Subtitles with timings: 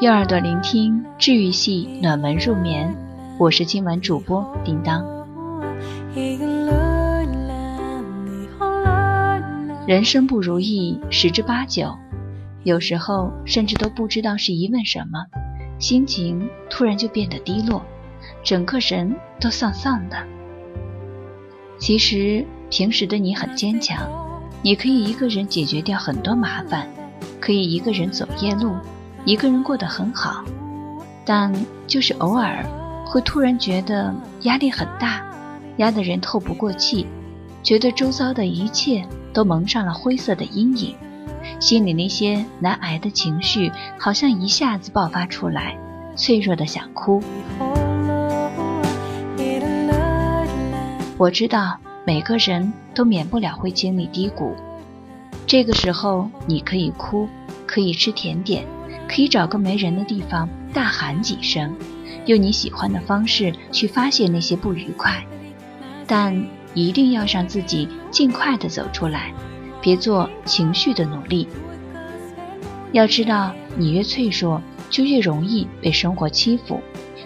[0.00, 2.96] 右耳朵聆听治愈系暖文入眠，
[3.40, 5.04] 我是今晚主播叮当。
[9.84, 11.92] 人生不如意十之八九，
[12.62, 15.26] 有时候甚至都不知道是疑问什么，
[15.80, 17.82] 心情突然就变得低落，
[18.44, 20.16] 整个人都丧丧的。
[21.78, 24.08] 其实平时的你很坚强，
[24.62, 26.86] 你可以一个人解决掉很多麻烦，
[27.40, 28.74] 可以一个人走夜路，
[29.24, 30.44] 一个人过得很好，
[31.24, 31.52] 但
[31.86, 32.64] 就是偶尔
[33.06, 35.24] 会突然觉得压力很大，
[35.76, 37.06] 压得人透不过气，
[37.62, 39.06] 觉得周遭的一切。
[39.32, 40.96] 都蒙上了灰色的阴影，
[41.60, 45.78] 心里那些难挨的情绪好像一下子爆发出来，
[46.16, 47.22] 脆弱的想哭。
[51.16, 54.56] 我知道每个人都免不了会经历低谷，
[55.50, 57.28] 这个时候你可以哭，
[57.66, 58.64] 可以吃甜点，
[59.08, 61.74] 可以找个没人的地方大喊几声，
[62.26, 65.26] 用你喜欢的方式去发泄那些不愉快，
[66.06, 66.40] 但。
[66.72, 69.34] 一定要让自己尽快的走出来，
[69.82, 71.48] 别做情绪的奴隶。
[72.92, 76.78] 要知道，你越脆弱，就越容易被生活欺负；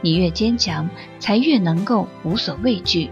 [0.00, 3.10] 你越坚强，才越能够无所畏惧。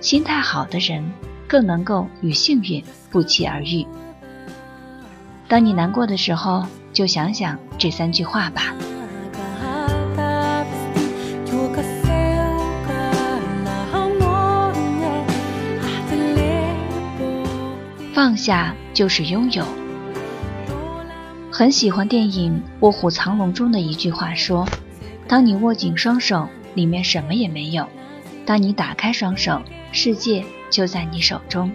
[0.00, 1.10] 心态好的人，
[1.48, 3.84] 更能够与幸运不期而遇。
[5.48, 8.74] 当你难过的时候，就想想这三句话吧。
[18.12, 19.64] 放下就是拥有。
[21.50, 24.68] 很喜欢电影《卧虎藏龙》中的一句话说
[25.26, 27.84] ：“当你握紧双手，里面什么也没有；
[28.44, 29.62] 当你打开双手，
[29.92, 31.72] 世界就在你手中。”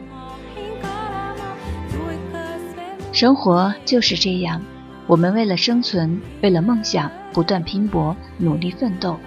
[3.14, 4.60] 生活就是这样，
[5.06, 9.20] 我们为了生存，为了梦想，不断拼搏，努力奋斗。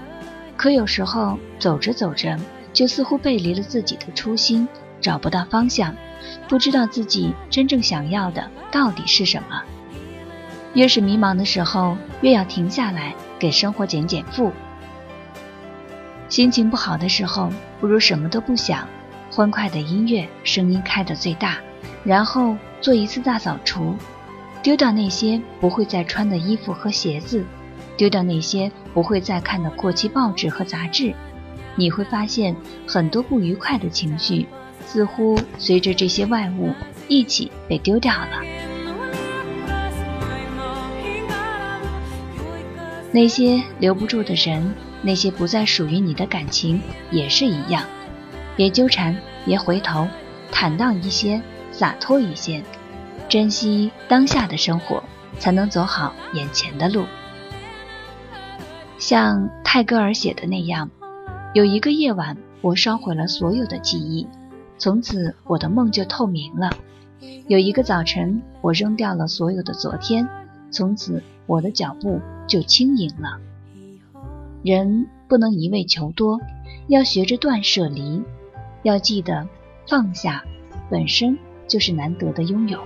[0.56, 2.36] 可有时候走着走着，
[2.72, 4.66] 就似乎背离了自己的初心，
[5.00, 5.94] 找不到方向。
[6.48, 9.62] 不知道自己真正想要的到底是什么。
[10.74, 14.50] 越是迷茫的时候，越要停下来给生活减减负。
[16.28, 18.88] 心情不好的时候，不如什么都不想，
[19.30, 21.58] 欢快的音乐声音开得最大，
[22.06, 23.94] 然后做一次大扫除，
[24.62, 27.44] 丢掉那些不会再穿的衣服和鞋子，
[27.96, 31.12] 丢掉那些不会再看的过期报纸和杂志。
[31.74, 32.56] 你会发现
[32.86, 34.46] 很多不愉快的情绪。
[34.86, 36.72] 似乎随着这些外物
[37.08, 38.40] 一起被丢掉了。
[43.10, 46.80] 那些留不住的人，那些不再属于你的感情，
[47.10, 47.82] 也是一样。
[48.54, 50.06] 别纠缠，别回头，
[50.52, 51.42] 坦荡一些，
[51.76, 52.64] 洒脱一些，
[53.28, 55.02] 珍惜当下的生活，
[55.38, 57.04] 才能走好眼前的路。
[58.98, 60.88] 像泰戈尔写的那样，
[61.52, 64.26] 有一个夜晚，我烧毁了所有的记忆。
[64.78, 66.70] 从此，我的梦就透明了。
[67.46, 70.26] 有一个早晨，我扔掉了所有的昨天，
[70.70, 73.38] 从此我的脚步就轻盈了。
[74.62, 76.40] 人不能一味求多，
[76.88, 78.22] 要学着断舍离，
[78.82, 79.46] 要记得
[79.86, 80.42] 放下，
[80.90, 81.38] 本身
[81.68, 82.78] 就是难得的拥有。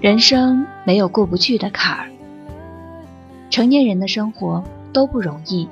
[0.00, 2.10] 人生没有过不去的坎儿，
[3.50, 5.68] 成年人的生活都不容易，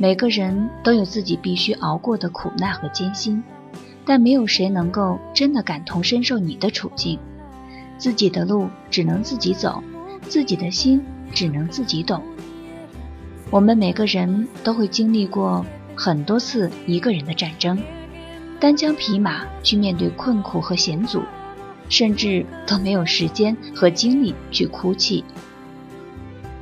[0.00, 3.42] 每个人都有自己必须熬过的苦难和艰辛，
[4.04, 7.18] 但没有谁能够真的感同身受你的处境。
[7.98, 9.82] 自己的路只能自己走，
[10.22, 12.22] 自己的心只能自己懂。
[13.50, 15.66] 我们每个人都会经历过
[15.96, 17.76] 很多次一个人的战争，
[18.60, 21.22] 单枪匹马去面对困苦和险阻。
[21.90, 25.24] 甚至都没有时间和精力去哭泣。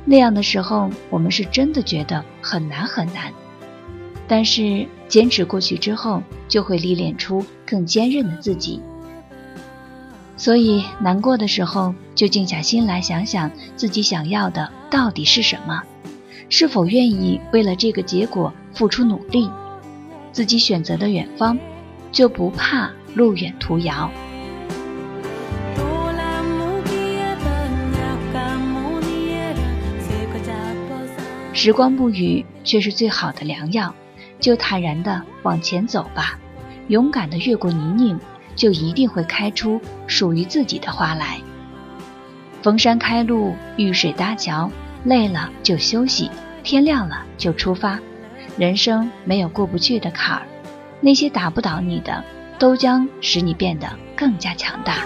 [0.05, 3.33] 那样的时候，我们是真的觉得很难很难。
[4.25, 8.81] 但是坚持过去之后，就会历练出更坚韧的自己。
[10.37, 15.81] 所以难过的时候，就静下心来想想自己想要的到底是什么，
[16.47, 19.49] 是否愿意为了这个结果付出努力。
[20.31, 21.57] 自己选择的远方，
[22.11, 24.09] 就不怕路远途遥。
[31.67, 33.93] 时光不语，却是最好的良药。
[34.39, 36.39] 就坦然的往前走吧，
[36.87, 38.17] 勇敢地越过泥泞，
[38.55, 41.41] 就一定会开出属于自己的花来。
[42.61, 44.71] 逢山开路，遇水搭桥，
[45.03, 46.31] 累了就休息，
[46.63, 47.99] 天亮了就出发。
[48.57, 50.47] 人生没有过不去的坎儿，
[51.01, 52.23] 那些打不倒你的，
[52.57, 55.05] 都将使你变得更加强大。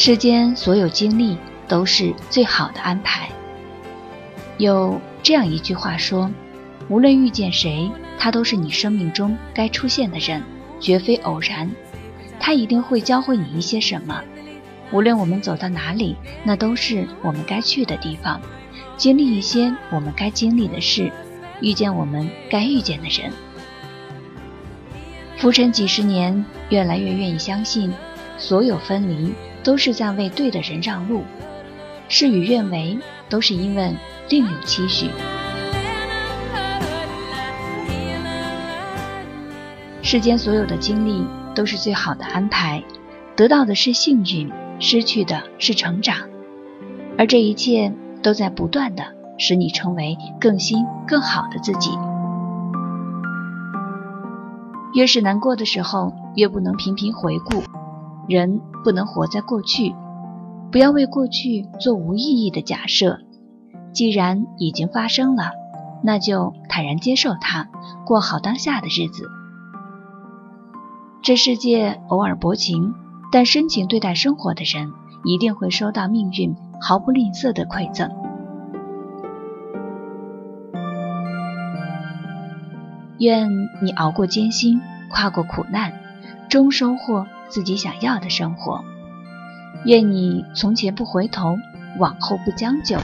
[0.00, 1.36] 世间所有经历
[1.66, 3.28] 都是最好的安排。
[4.56, 6.30] 有这样一句话说
[6.88, 10.40] ：“无论遇见谁，他都是你生命中该出现的人，
[10.78, 11.68] 绝非偶然。
[12.38, 14.22] 他一定会教会你一些什么。
[14.92, 18.40] 无论我们走到哪里，那都是我们该去的地方，
[18.96, 21.10] 经历一些我们该经历的事，
[21.60, 23.32] 遇见我们该遇见的人。
[25.38, 27.92] 浮沉几十年，越来越愿意相信，
[28.38, 31.22] 所有分离都是在为对的人让路，
[32.08, 33.94] 事与愿违，都是因为。”
[34.30, 35.08] 另有期许。
[40.02, 42.84] 世间所有的经历都是最好的安排，
[43.34, 46.28] 得到的是幸运，失去的是成长，
[47.16, 47.90] 而这一切
[48.22, 49.02] 都在不断的
[49.38, 51.90] 使你成为更新、更好的自己。
[54.92, 57.62] 越是难过的时候，越不能频频回顾。
[58.28, 59.94] 人不能活在过去，
[60.70, 63.20] 不要为过去做无意义的假设。
[63.92, 65.50] 既然已经发生了，
[66.04, 67.68] 那就坦然接受它，
[68.04, 69.28] 过好当下的日子。
[71.22, 72.94] 这世界偶尔薄情，
[73.32, 74.92] 但深情对待生活的人，
[75.24, 78.10] 一定会收到命运毫不吝啬的馈赠。
[83.18, 83.50] 愿
[83.82, 84.80] 你熬过艰辛，
[85.10, 85.92] 跨过苦难，
[86.48, 88.84] 终收获自己想要的生活。
[89.84, 91.56] 愿你从前不回头，
[91.98, 92.96] 往后不将就。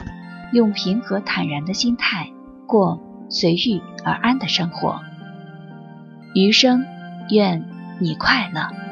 [0.53, 2.29] 用平和坦然的心态
[2.65, 5.01] 过随遇而安的生活，
[6.33, 6.85] 余生
[7.29, 7.65] 愿
[7.99, 8.84] 你快乐。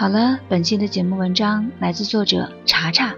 [0.00, 3.14] 好了，本期的节目文章来自作者查查。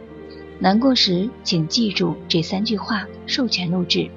[0.59, 3.07] 难过时，请记住这三句话。
[3.25, 4.11] 授权录制，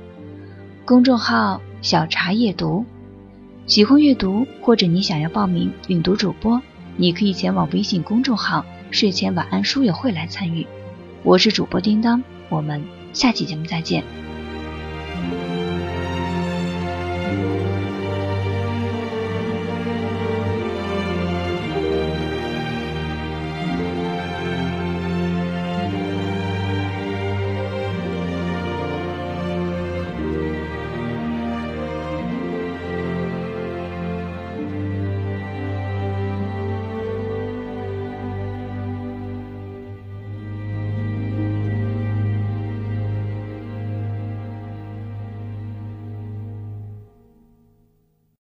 [0.84, 2.84] 公众号小茶夜读。
[3.68, 6.60] 喜欢阅读或者你想要报名领读主播，
[6.98, 10.66] 你可以前往微信公众号睡前晚安书友会来参与。
[11.22, 12.84] 我是主播叮当，我们
[13.14, 14.04] 下期节目再见。